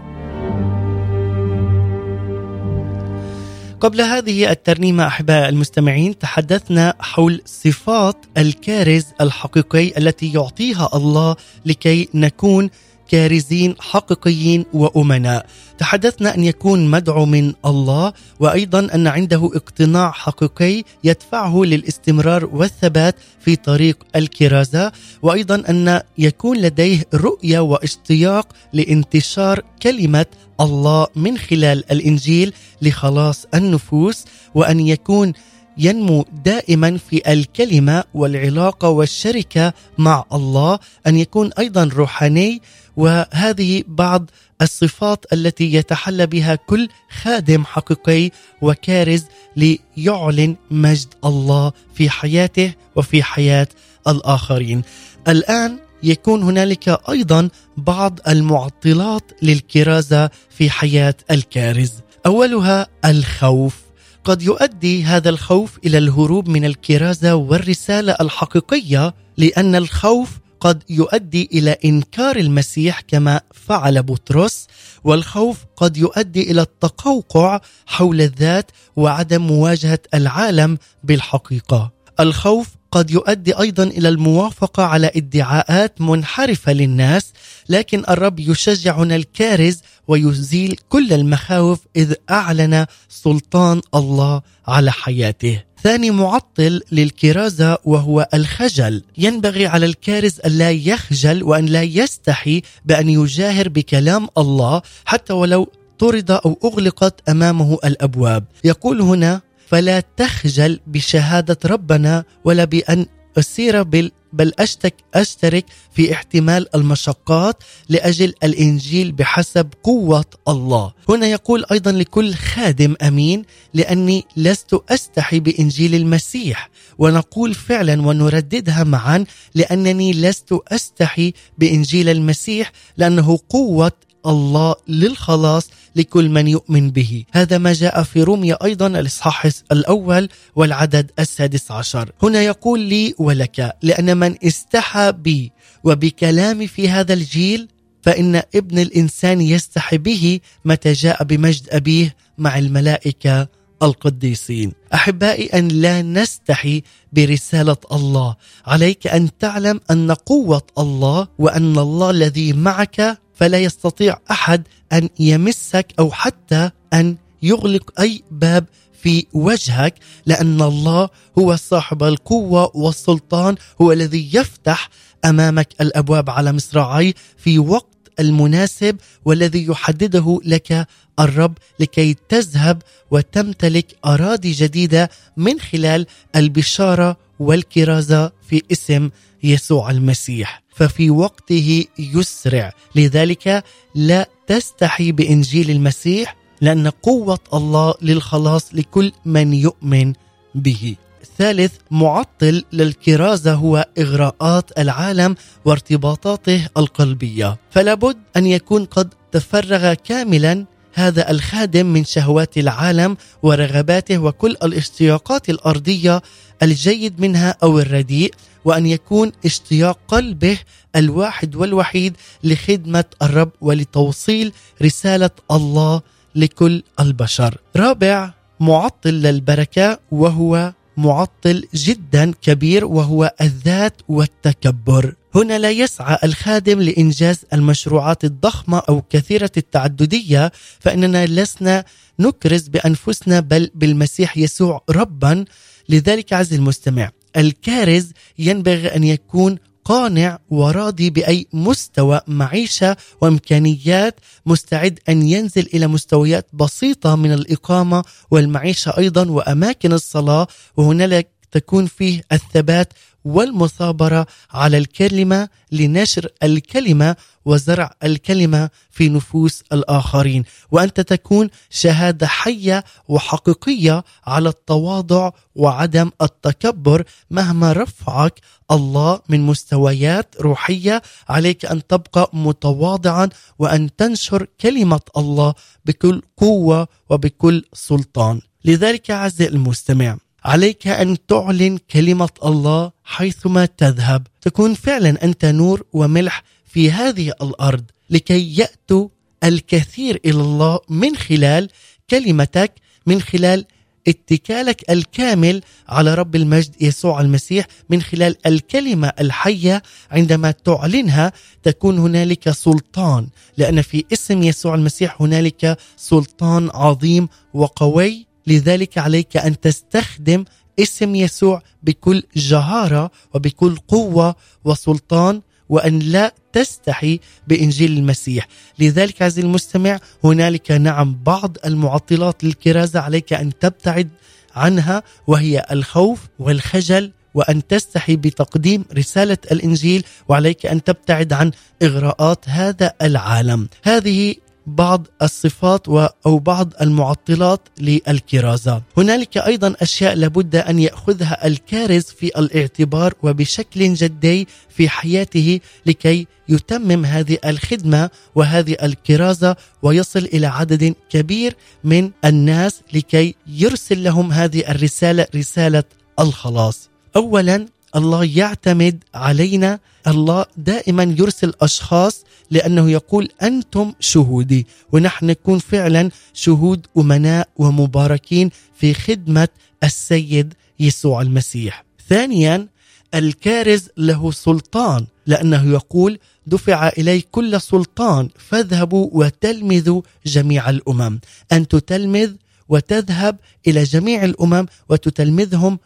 [3.84, 12.70] قبل هذه الترنيمة أحباء المستمعين تحدثنا حول صفات الكارز الحقيقي التي يعطيها الله لكي نكون
[13.10, 15.46] كارزين حقيقيين وأمناء.
[15.78, 23.56] تحدثنا أن يكون مدعو من الله وأيضا أن عنده اقتناع حقيقي يدفعه للاستمرار والثبات في
[23.56, 24.92] طريق الكرازة.
[25.22, 30.26] وأيضا أن يكون لديه رؤية واشتياق لانتشار كلمة
[30.62, 35.34] الله من خلال الإنجيل لخلاص النفوس وأن يكون
[35.78, 42.62] ينمو دائما في الكلمة والعلاقة والشركة مع الله أن يكون أيضا روحاني
[42.98, 44.30] وهذه بعض
[44.62, 46.90] الصفات التي يتحلى بها كل
[47.22, 49.26] خادم حقيقي وكارز
[49.56, 53.68] ليعلن مجد الله في حياته وفي حياة
[54.08, 54.82] الآخرين.
[55.28, 61.92] الآن يكون هنالك أيضا بعض المعطلات للكرازة في حياة الكارز.
[62.26, 63.84] أولها الخوف.
[64.24, 70.30] قد يؤدي هذا الخوف إلى الهروب من الكرازة والرسالة الحقيقية لأن الخوف
[70.64, 74.68] قد يؤدي إلى إنكار المسيح كما فعل بطرس
[75.04, 81.92] والخوف قد يؤدي إلى التقوقع حول الذات وعدم مواجهة العالم بالحقيقة.
[82.20, 87.34] الخوف قد يؤدي أيضا إلى الموافقة على ادعاءات منحرفة للناس
[87.70, 95.73] لكن الرب يشجعنا الكارز ويزيل كل المخاوف إذ أعلن سلطان الله على حياته.
[95.84, 99.04] ثاني معطل للكرازة وهو الخجل.
[99.18, 105.72] ينبغي على الكارز أن لا يخجل وأن لا يستحي بأن يجاهر بكلام الله حتى ولو
[106.00, 108.44] طرد أو أغلقت أمامه الأبواب.
[108.64, 113.06] يقول هنا فلا تخجل بشهادة ربنا ولا بأن
[113.40, 120.94] أسير بال بل أشتك أشترك في احتمال المشقات لأجل الإنجيل بحسب قوة الله.
[121.10, 126.70] هنا يقول أيضا لكل خادم أمين لأني لست أستحي بإنجيل المسيح.
[126.98, 133.92] ونقول فعلا ونرددها معا لأنني لست أستحي بإنجيل المسيح لأنه قوة
[134.26, 137.24] الله للخلاص لكل من يؤمن به.
[137.32, 142.12] هذا ما جاء في روميا أيضا الإصحاح الأول والعدد السادس عشر.
[142.24, 145.52] هنا يقول لي ولك لأن من استحى بي
[145.84, 147.68] وبكلامي في هذا الجيل
[148.02, 153.48] فإن ابن الإنسان يستحي به متى جاء بمجد أبيه مع الملائكة
[153.84, 154.72] القديسين.
[154.94, 156.84] أحبائي أن لا نستحي
[157.14, 158.36] برسالة الله.
[158.66, 165.94] عليك أن تعلم أن قوة الله وأن الله الذي معك فلا يستطيع أحد أن يمسك
[166.00, 168.66] أو حتى أن يغلق أي باب
[169.04, 171.10] في وجهك لأن الله
[171.40, 174.90] هو صاحب القوة والسلطان هو الذي يفتح
[175.26, 177.88] أمامك الأبواب على مصراعي في وقت
[178.20, 180.88] المناسب والذي يحدده لك
[181.20, 182.82] الرب لكي تذهب
[183.12, 186.06] وتمتلك أراضي جديدة من خلال
[186.36, 189.10] البشارة والكرازة في اسم
[189.44, 190.63] يسوع المسيح.
[190.76, 192.74] ففي وقته يسرع.
[192.96, 193.64] لذلك
[193.96, 200.14] لا تستحي بإنجيل المسيح لأن قوة الله للخلاص لكل من يؤمن
[200.56, 200.96] به.
[201.22, 207.58] الثالث معطل للكرازة هو إغراءات العالم وارتباطاته القلبية.
[207.72, 215.50] فلا بد أن يكون قد تفرغ كاملا هذا الخادم من شهوات العالم ورغباته وكل الاشتياقات
[215.50, 216.22] الأرضية
[216.64, 218.34] الجيد منها أو الرديء.
[218.66, 220.58] وأن يكون اشتياق قلبه
[220.96, 226.02] الواحد والوحيد لخدمة الرب ولتوصيل رسالة الله
[226.36, 227.58] لكل البشر.
[227.76, 237.46] رابع معطل للبركة وهو معطل جدا كبير وهو الذات والتكبر هنا لا يسعى الخادم لإنجاز
[237.54, 241.86] المشروعات الضخمة أو كثيرة التعددية فإننا لسنا
[242.20, 245.46] نكرز بأنفسنا بل بالمسيح يسوع ربا
[245.90, 255.22] لذلك عز المستمع الكارز ينبغي أن يكون قانع وراضي بأي مستوى معيشة وإمكانيات مستعد أن
[255.22, 262.94] ينزل إلى مستويات بسيطة من الإقامة والمعيشة أيضا وأماكن الصلاة وهنالك تكون فيه الثبات
[263.26, 267.16] والمثابرة على الكلمة لنشر الكلمة
[267.46, 277.74] وزرع الكلمة في نفوس الآخرين وأنت تكون شهادة حية وحقيقية على التواضع وعدم التكبر مهما
[277.74, 278.40] رفعك
[278.72, 281.02] الله من مستويات روحية.
[281.30, 283.30] عليك أن تبقى متواضعا
[283.60, 285.54] وأن تنشر كلمة الله
[285.86, 288.42] بكل قوة وبكل سلطان.
[288.66, 294.28] لذلك أعزائي المستمع عليك أن تعلن كلمة الله حيثما تذهب.
[294.42, 296.44] تكون فعلا أنت نور وملح
[296.74, 299.08] في هذه الأرض لكي يأتوا
[299.44, 301.70] الكثير إلى الله من خلال
[302.10, 302.72] كلمتك
[303.06, 303.66] من خلال
[304.08, 311.32] اتكالك الكامل على رب المجد يسوع المسيح من خلال الكلمة الحية عندما تعلنها
[311.64, 318.28] تكون هنالك سلطان لأن في اسم يسوع المسيح هنالك سلطان عظيم وقوي.
[318.48, 320.46] لذلك عليك أن تستخدم
[320.80, 325.42] اسم يسوع بكل جهارة وبكل قوة وسلطان.
[325.70, 328.48] وأن لا تستحي بإنجيل المسيح،
[328.80, 334.10] لذلك عزيزي المستمع هنالك نعم بعض المعطلات للكرازة عليك أن تبتعد
[334.56, 341.52] عنها وهي الخوف والخجل وأن تستحي بتقديم رسالة الإنجيل وعليك أن تبتعد عن
[341.84, 343.68] إغراءات هذا العالم.
[343.84, 344.36] هذه
[344.68, 348.82] بعض الصفات و- أو بعض المعطلات للكرازة.
[348.98, 357.06] هنالك أيضا أشياء لابد أن يأخذها الكارز في الاعتبار وبشكل جدي في حياته لكي يتمم
[357.06, 365.28] هذه الخدمة وهذه الكرازة ويصل إلى عدد كبير من الناس لكي يرسل لهم هذه الرسالة
[365.36, 365.84] رسالة
[366.20, 366.90] الخلاص.
[367.16, 376.10] اولا الله يعتمد علينا الله دائما يرسل أشخاص لأنه يقول أنتم شهودي ونحن نكون فعلا
[376.34, 379.48] شهود أمناء ومباركين في خدمة
[379.84, 381.86] السيد يسوع المسيح.
[382.10, 382.68] ثانيا
[383.14, 391.20] الكارز له سلطان لأنه يقول دفع إلي كل سلطان فاذهبوا وتلمذوا جميع الأمم
[391.52, 392.32] أن تتلمذ
[392.70, 393.38] وتذهب
[393.68, 395.80] إلى جميع الأمم وتتلمذهم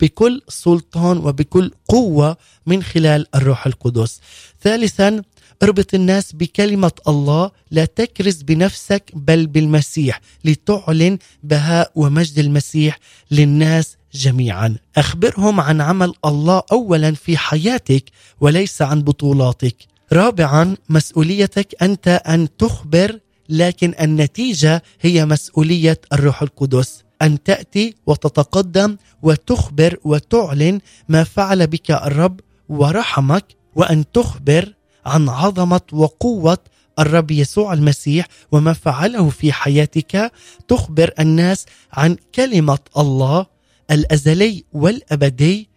[0.00, 2.36] بكل سلطان وبكل قوة
[2.66, 4.20] من خلال الروح القدس.
[4.62, 5.22] ثالثا
[5.62, 12.98] اربط الناس بكلمة الله لا تكرز بنفسك بل بالمسيح لتعلن بهاء ومجد المسيح
[13.30, 14.76] للناس جميعا.
[14.96, 18.04] أخبرهم عن عمل الله اولا في حياتك
[18.40, 19.76] وليس عن بطولاتك.
[20.12, 27.04] رابعا مسؤوليتك أنت أن تخبر لكن النتيجة هي مسؤولية الروح القدس.
[27.22, 33.44] أن تأتي وتتقدم وتخبر وتعلن ما فعل بك الرب ورحمك
[33.74, 34.74] وأن تخبر
[35.06, 36.58] عن عظمة وقوة
[36.98, 40.32] الرب يسوع المسيح وما فعله في حياتك
[40.68, 43.46] تخبر الناس عن كلمة الله
[43.90, 45.68] الأزلي والأبدي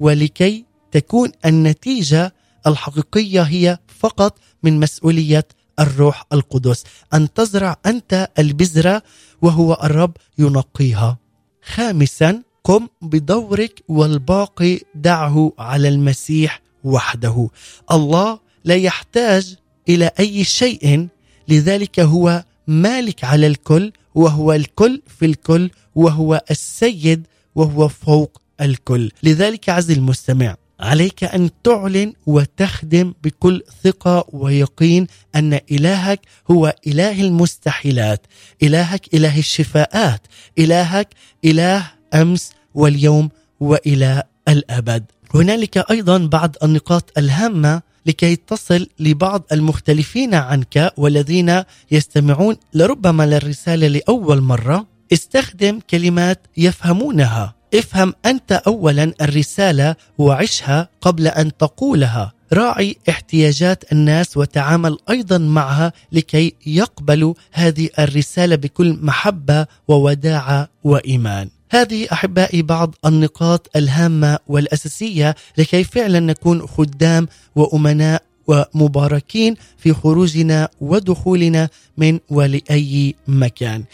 [0.00, 2.34] ولكي تكون النتيجة
[2.66, 5.44] الحقيقية هي فقط من مسؤولية
[5.80, 9.02] الروح القدس أن تزرع أنت البذرة
[9.42, 11.18] وهو الرب ينقيها.
[11.62, 17.48] خامسا قم بدورك والباقي دعه على المسيح وحده.
[17.90, 19.56] الله لا يحتاج
[19.88, 21.08] إلى أي شيء
[21.48, 29.10] لذلك هو مالك على الكل وهو الكل في الكل وهو السيد وهو فوق الكل.
[29.22, 38.26] لذلك عزيزي المستمع عليك أن تعلن وتخدم بكل ثقة ويقين أن إلهك هو إله المستحيلات،
[38.62, 40.20] إلهك إله الشفاءات،
[40.58, 41.08] إلهك
[41.44, 43.28] إله أمس واليوم
[43.60, 45.04] وإلى الأبد.
[45.34, 54.40] هنالك أيضا بعض النقاط الهامة لكي تصل لبعض المختلفين عنك والذين يستمعون لربما للرسالة لأول
[54.40, 54.86] مرة.
[55.12, 57.54] استخدم كلمات يفهمونها.
[57.74, 62.32] افهم أنت اولا الرسالة وعشها قبل أن تقولها.
[62.52, 71.48] راعي احتياجات الناس وتعامل أيضا معها لكي يقبلوا هذه الرسالة بكل محبة ووداعة وإيمان.
[71.74, 81.68] هذه أحبائي بعض النقاط الهامة والأساسية لكي فعلا نكون خدام وأمناء ومباركين في خروجنا ودخولنا
[81.96, 83.84] من ولأي مكان.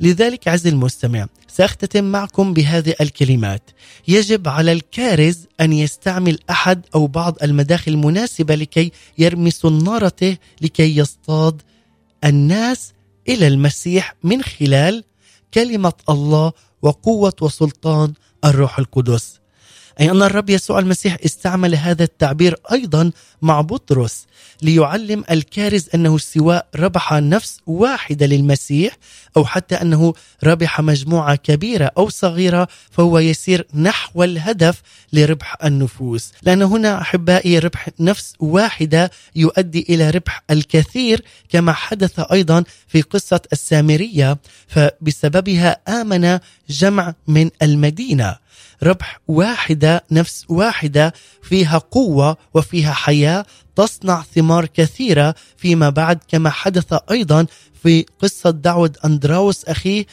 [0.00, 3.70] لذلك عز المستمع سأختتم معكم بهذه الكلمات
[4.08, 11.62] يجب على الكارز أن يستعمل أحد أو بعض المداخل المناسبة لكي يرمي صنارته لكي يصطاد
[12.24, 12.92] الناس
[13.28, 15.04] إلى المسيح من خلال
[15.54, 16.52] كلمة الله
[16.82, 18.12] وقوة وسلطان
[18.44, 19.40] الروح القدس.
[20.00, 23.12] أي أن الرب يسوع المسيح استعمل هذا التعبير أيضا
[23.42, 24.26] مع بطرس
[24.62, 28.96] ليعلم الكارز أنه سواء ربح نفس واحدة للمسيح
[29.36, 30.12] أو حتى أنه
[30.44, 34.82] ربح مجموعة كبيرة أو صغيرة فهو يسير نحو الهدف
[35.12, 36.32] لربح النفوس.
[36.42, 43.40] لأن هنا أحبائي ربح نفس واحدة يؤدي إلى ربح الكثير كما حدث أيضا في قصة
[43.52, 44.38] السامرية
[44.68, 46.38] فبسببها آمن
[46.68, 48.47] جمع من المدينة.
[48.82, 53.46] ربح واحدة نفس واحدة فيها قوة وفيها حياة
[53.76, 56.18] تصنع ثمار كثيرة فيما بعد.
[56.28, 57.46] كما حدث أيضا
[57.82, 60.06] في قصة دعوة أندراوس أخيه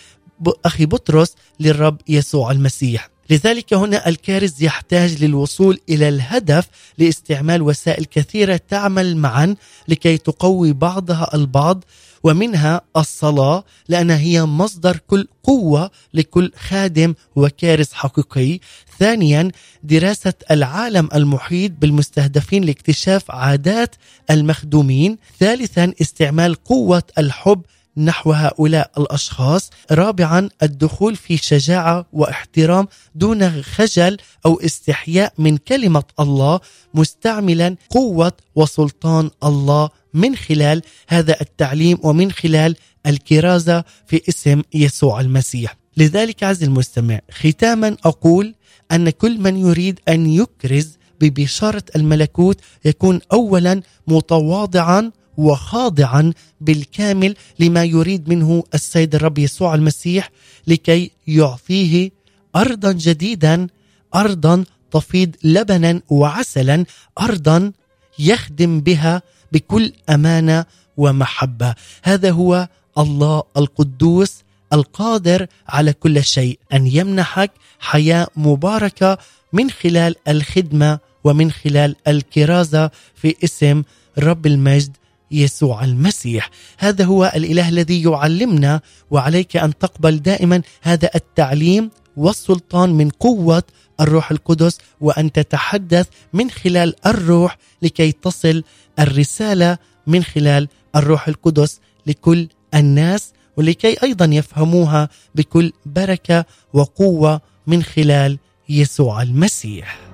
[0.66, 3.10] أخي بطرس للرب يسوع المسيح.
[3.30, 6.68] لذلك هنا الكارز يحتاج للوصول إلى الهدف
[6.98, 9.56] لاستعمال وسائل كثيرة تعمل معا
[9.88, 11.84] لكي تقوي بعضها البعض.
[12.26, 18.60] ومنها الصلاة لانها هي مصدر كل قوة لكل خادم وكارز حقيقي.
[19.00, 19.52] ثانيا
[19.84, 23.96] دراسة العالم المحيط بالمستهدفين لاكتشاف عادات
[24.32, 25.18] المخدومين.
[25.40, 27.62] ثالثا استعمال قوة الحب
[27.98, 29.70] نحو هؤلاء الأشخاص.
[29.92, 36.60] رابعا الدخول في شجاعة واحترام دون خجل أو استحياء من كلمة الله
[36.94, 42.76] مستعملا قوة وسلطان الله من خلال هذا التعليم ومن خلال
[43.08, 45.78] الكرازة في اسم يسوع المسيح.
[45.98, 48.56] لذلك عز المستمع ختاما أقول
[48.92, 58.30] أن كل من يريد أن يكرز ببشارة الملكوت يكون اولا متواضعا وخاضعا بالكامل لما يريد
[58.30, 60.32] منه السيد الرب يسوع المسيح
[60.68, 62.12] لكي يعطيه
[62.56, 63.68] ارضا جديدا
[64.16, 66.86] ارضا تفيض لبنا وعسلا
[67.22, 67.72] ارضا
[68.20, 69.22] يخدم بها
[69.56, 70.66] بكل أمانة
[70.98, 71.76] ومحبة.
[72.04, 74.44] هذا هو الله القدوس
[74.74, 79.18] القادر على كل شيء أن يمنحك حياة مباركة
[79.54, 83.84] من خلال الخدمة ومن خلال الكرازة في اسم
[84.20, 84.98] رب المجد
[85.32, 86.50] يسوع المسيح.
[86.78, 88.82] هذا هو الإله الذي يعلمنا
[89.12, 93.64] وعليك أن تقبل دائما هذا التعليم والسلطان من قوة
[94.00, 98.64] الروح القدس وأن تتحدث من خلال الروح لكي تصل
[99.00, 99.78] الرسالة
[100.08, 108.38] من خلال الروح القدس لكل الناس ولكي أيضا يفهموها بكل بركة وقوة من خلال
[108.70, 110.05] يسوع المسيح.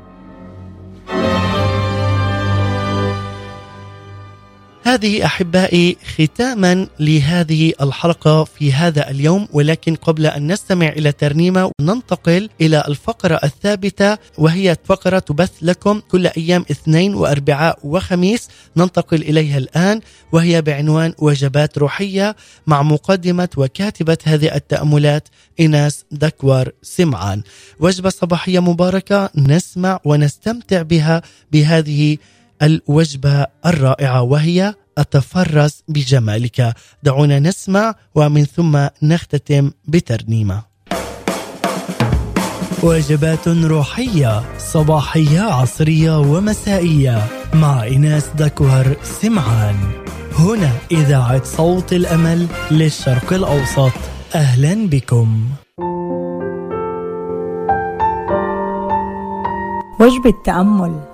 [4.84, 12.50] هذه أحبائي ختاما لهذه الحلقة في هذا اليوم ولكن قبل أن نستمع إلى ترنيمة ننتقل
[12.62, 18.48] إلى الفقرة الثابتة وهي فقرة تبث لكم كل أيام اثنين واربعاء وخميس.
[18.78, 20.02] ننتقل إليها الآن
[20.32, 22.36] وهي بعنوان وجبات روحية
[22.68, 25.28] مع مقدمة وكاتبة هذه التأملات
[25.60, 27.42] ايناس دكوار سمعان.
[27.80, 31.22] وجبة صباحية مباركة نسمع ونستمتع بها
[31.52, 32.18] بهذه
[32.62, 36.74] الوجبة الرائعة وهي أتفرس بجمالك.
[37.04, 40.64] دعونا نسمع ومن ثم نختتم بترنيمة.
[42.84, 47.28] وجبات روحية صباحية عصرية ومسائية.
[47.54, 49.76] مع ايناس دكوهر سمعان.
[50.40, 53.92] هنا إذاعة صوت الأمل للشرق الأوسط.
[54.36, 55.46] أهلا بكم.
[60.00, 61.11] وجبة تأمل.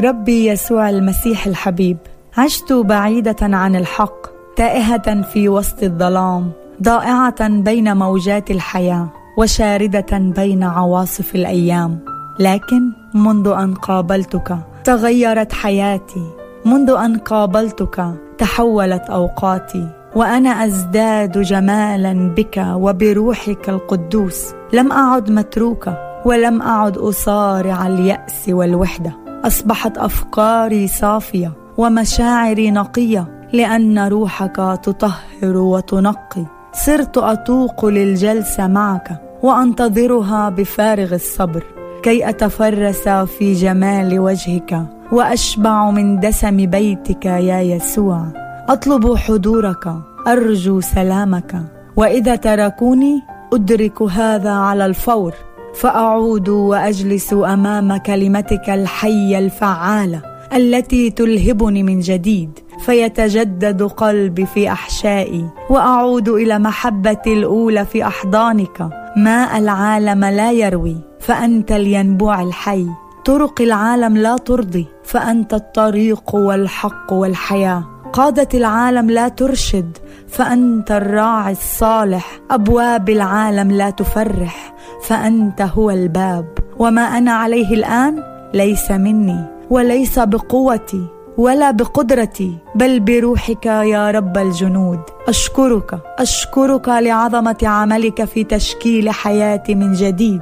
[0.00, 1.96] ربي يسوع المسيح الحبيب
[2.38, 4.26] عشت بعيدة عن الحق
[4.56, 6.50] تائهة في وسط الظلام
[6.82, 11.98] ضائعة بين موجات الحياة وشاردة بين عواصف الأيام.
[12.38, 12.82] لكن
[13.14, 16.30] منذ أن قابلتك تغيرت حياتي
[16.64, 24.54] منذ أن قابلتك تحولت أوقاتي وأنا أزداد جمالا بك وبروحك القدوس.
[24.72, 29.19] لم أعد متروكة ولم أعد أصارع اليأس والوحدة.
[29.44, 36.44] أصبحت أفكاري صافية ومشاعري نقية لأن روحك تطهر وتنقي.
[36.72, 41.64] صرت أتوق للجلسة معك وأنتظرها بفارغ الصبر.
[42.02, 48.26] كي أتفرس في جمال وجهك وأشبع من دسم بيتك يا يسوع.
[48.68, 49.94] أطلب حضورك
[50.28, 51.62] أرجو سلامك
[51.96, 53.22] وإذا تركوني
[53.52, 55.34] أدرك هذا على الفور.
[55.74, 66.28] فأعود وأجلس أمام كلمتك الحية الفعالة التي تلهبني من جديد فيتجدد قلبي في أحشائي وأعود
[66.28, 68.90] إلى محبتي الأولى في أحضانك.
[69.16, 72.86] ماء العالم لا يروي فأنت الينبوع الحي.
[73.24, 77.84] طرق العالم لا ترضي فأنت الطريق والحق والحياة.
[78.12, 79.98] قادة العالم لا ترشد
[80.28, 82.40] فأنت الراعي الصالح.
[82.50, 86.46] أبواب العالم لا تفرح فأنت هو الباب.
[86.78, 88.22] وما أنا عليه الآن
[88.54, 91.06] ليس مني وليس بقوتي
[91.38, 95.00] ولا بقدرتي بل بروحك يا رب الجنود.
[95.28, 100.40] أشكرك أشكرك لعظمة عملك في تشكيل حياتي من جديد.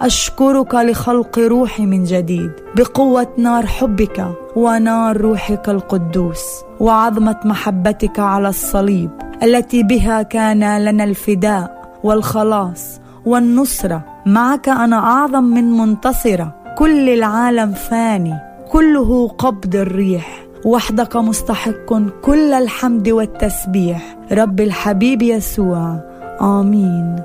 [0.00, 4.26] أشكرك لخلق روحي من جديد بقوة نار حبك.
[4.58, 6.44] ونار روحك القدوس
[6.80, 9.10] وعظمة محبتك على الصليب
[9.42, 14.04] التي بها كان لنا الفداء والخلاص والنصرة.
[14.26, 16.54] معك أنا أعظم من منتصرة.
[16.78, 18.34] كل العالم فاني
[18.72, 20.46] كله قبض الريح.
[20.64, 24.16] وحدك مستحق كل الحمد والتسبيح.
[24.32, 26.00] رب الحبيب يسوع
[26.40, 27.22] آمين.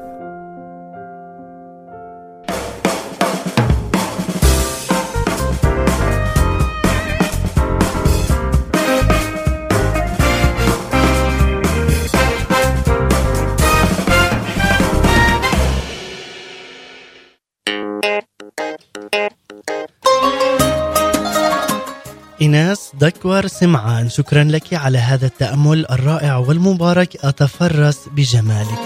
[22.53, 24.09] إيناس دكور سمعان.
[24.09, 27.25] شكرا لك على هذا التأمل الرائع والمبارك.
[27.25, 28.79] أتفرس بجمالك.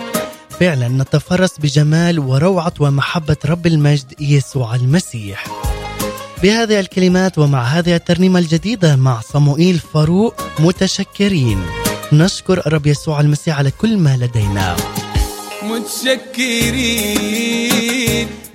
[0.59, 5.45] فعلا نتفرس بجمال وروعة ومحبة رب المجد يسوع المسيح.
[6.43, 11.61] بهذه الكلمات ومع هذه الترنيمة الجديدة مع صموئيل فاروق متشكرين.
[12.13, 14.75] نشكر الرب يسوع المسيح على كل ما لدينا.
[15.63, 16.87] متشكرين.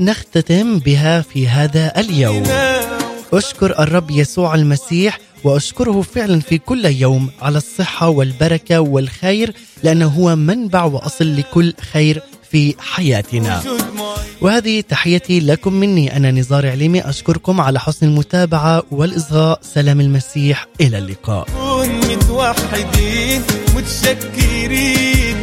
[0.01, 2.43] نختتم بها في هذا اليوم.
[3.33, 10.37] أشكر الرب يسوع المسيح وأشكره فعلا في كل يوم على الصحة والبركة والخير لأنه هو
[10.37, 13.63] منبع وأصل لكل خير في حياتنا.
[14.41, 19.61] وهذه تحيتي لكم مني أنا نزار عليمي أشكركم على حسن المتابعة والإصغاء.
[19.63, 21.47] سلام المسيح إلى اللقاء.
[22.11, 23.43] متوحدين
[23.77, 25.37] متشكرين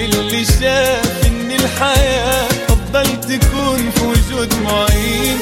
[0.00, 5.38] للي شاف إن الحياة افضل تكون في وجود معين.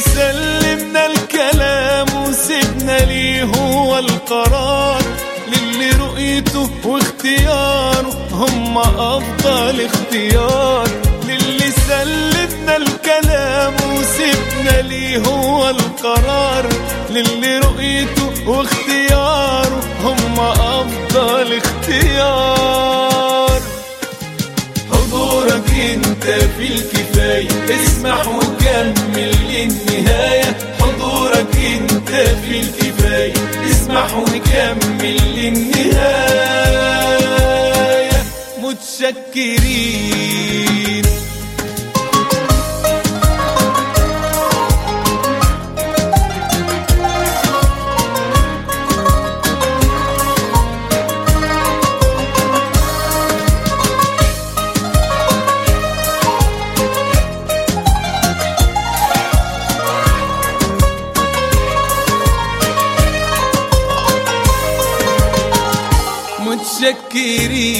[0.00, 5.02] سلمنا الكلام وسيبنا ليه هو القرار.
[5.48, 10.88] للي رؤيته واختياره هم أفضل اختيار.
[11.28, 16.68] للي سلمنا الكلام وسيبنا ليه هو القرار.
[17.10, 23.39] للي رؤيته واختياره هم أفضل اختيار.
[25.40, 27.48] حضورك انت في الكفاية.
[27.70, 30.56] اسمح وكمل للنهاية.
[30.80, 33.32] حضورك انت في الكفاية.
[33.70, 36.30] اسمح وكمل للنهاية.
[38.58, 39.90] متشكرين.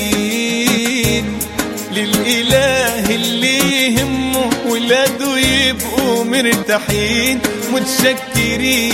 [0.00, 1.38] متشكرين
[1.92, 3.58] للإله اللي
[3.94, 7.40] يهمه ولاده يبقوا مرتاحين.
[7.72, 8.90] متشكرين.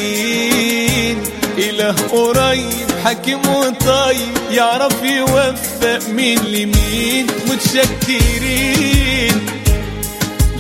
[1.59, 2.71] إله قريب
[3.05, 7.27] حكيم وطيب يعرف يوفق مين لمين.
[7.47, 9.47] متشكرين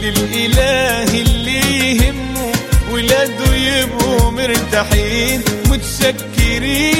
[0.02, 2.52] للإله اللي يهمه
[2.90, 5.42] ولاده يبقوا مرتاحين.
[5.70, 6.96] متشكرين.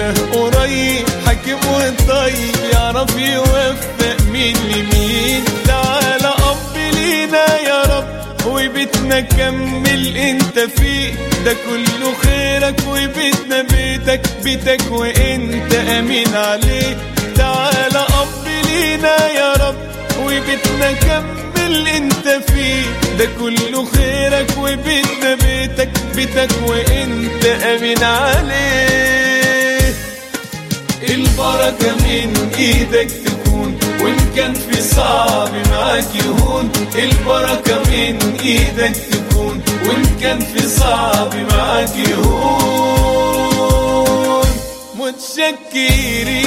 [0.00, 1.06] إله قريب.
[1.26, 5.44] حكيم وطيب يعرف يوفق مين لمين.
[5.66, 8.04] تعالى أب لينا يا رب
[8.46, 11.12] وبيتنا كمل أنت فيه
[11.44, 16.96] ده كله خيرك وبيتنا بيتك بيتك وأنت آمين عليه.
[17.36, 19.76] تعالى أب لينا يا رب
[20.20, 22.82] وبيتنا كمل أنت فيه
[23.18, 29.57] ده كله خيرك وبيتنا بيتك بيتك وأنت آمين عليه.
[31.02, 36.70] البركة من إيدك تكون وإن كان في صعب معاك يهون.
[36.94, 43.38] البركة من إيدك تكون وإن كان في صعب معاك يهون.
[44.98, 46.38] متشكرين.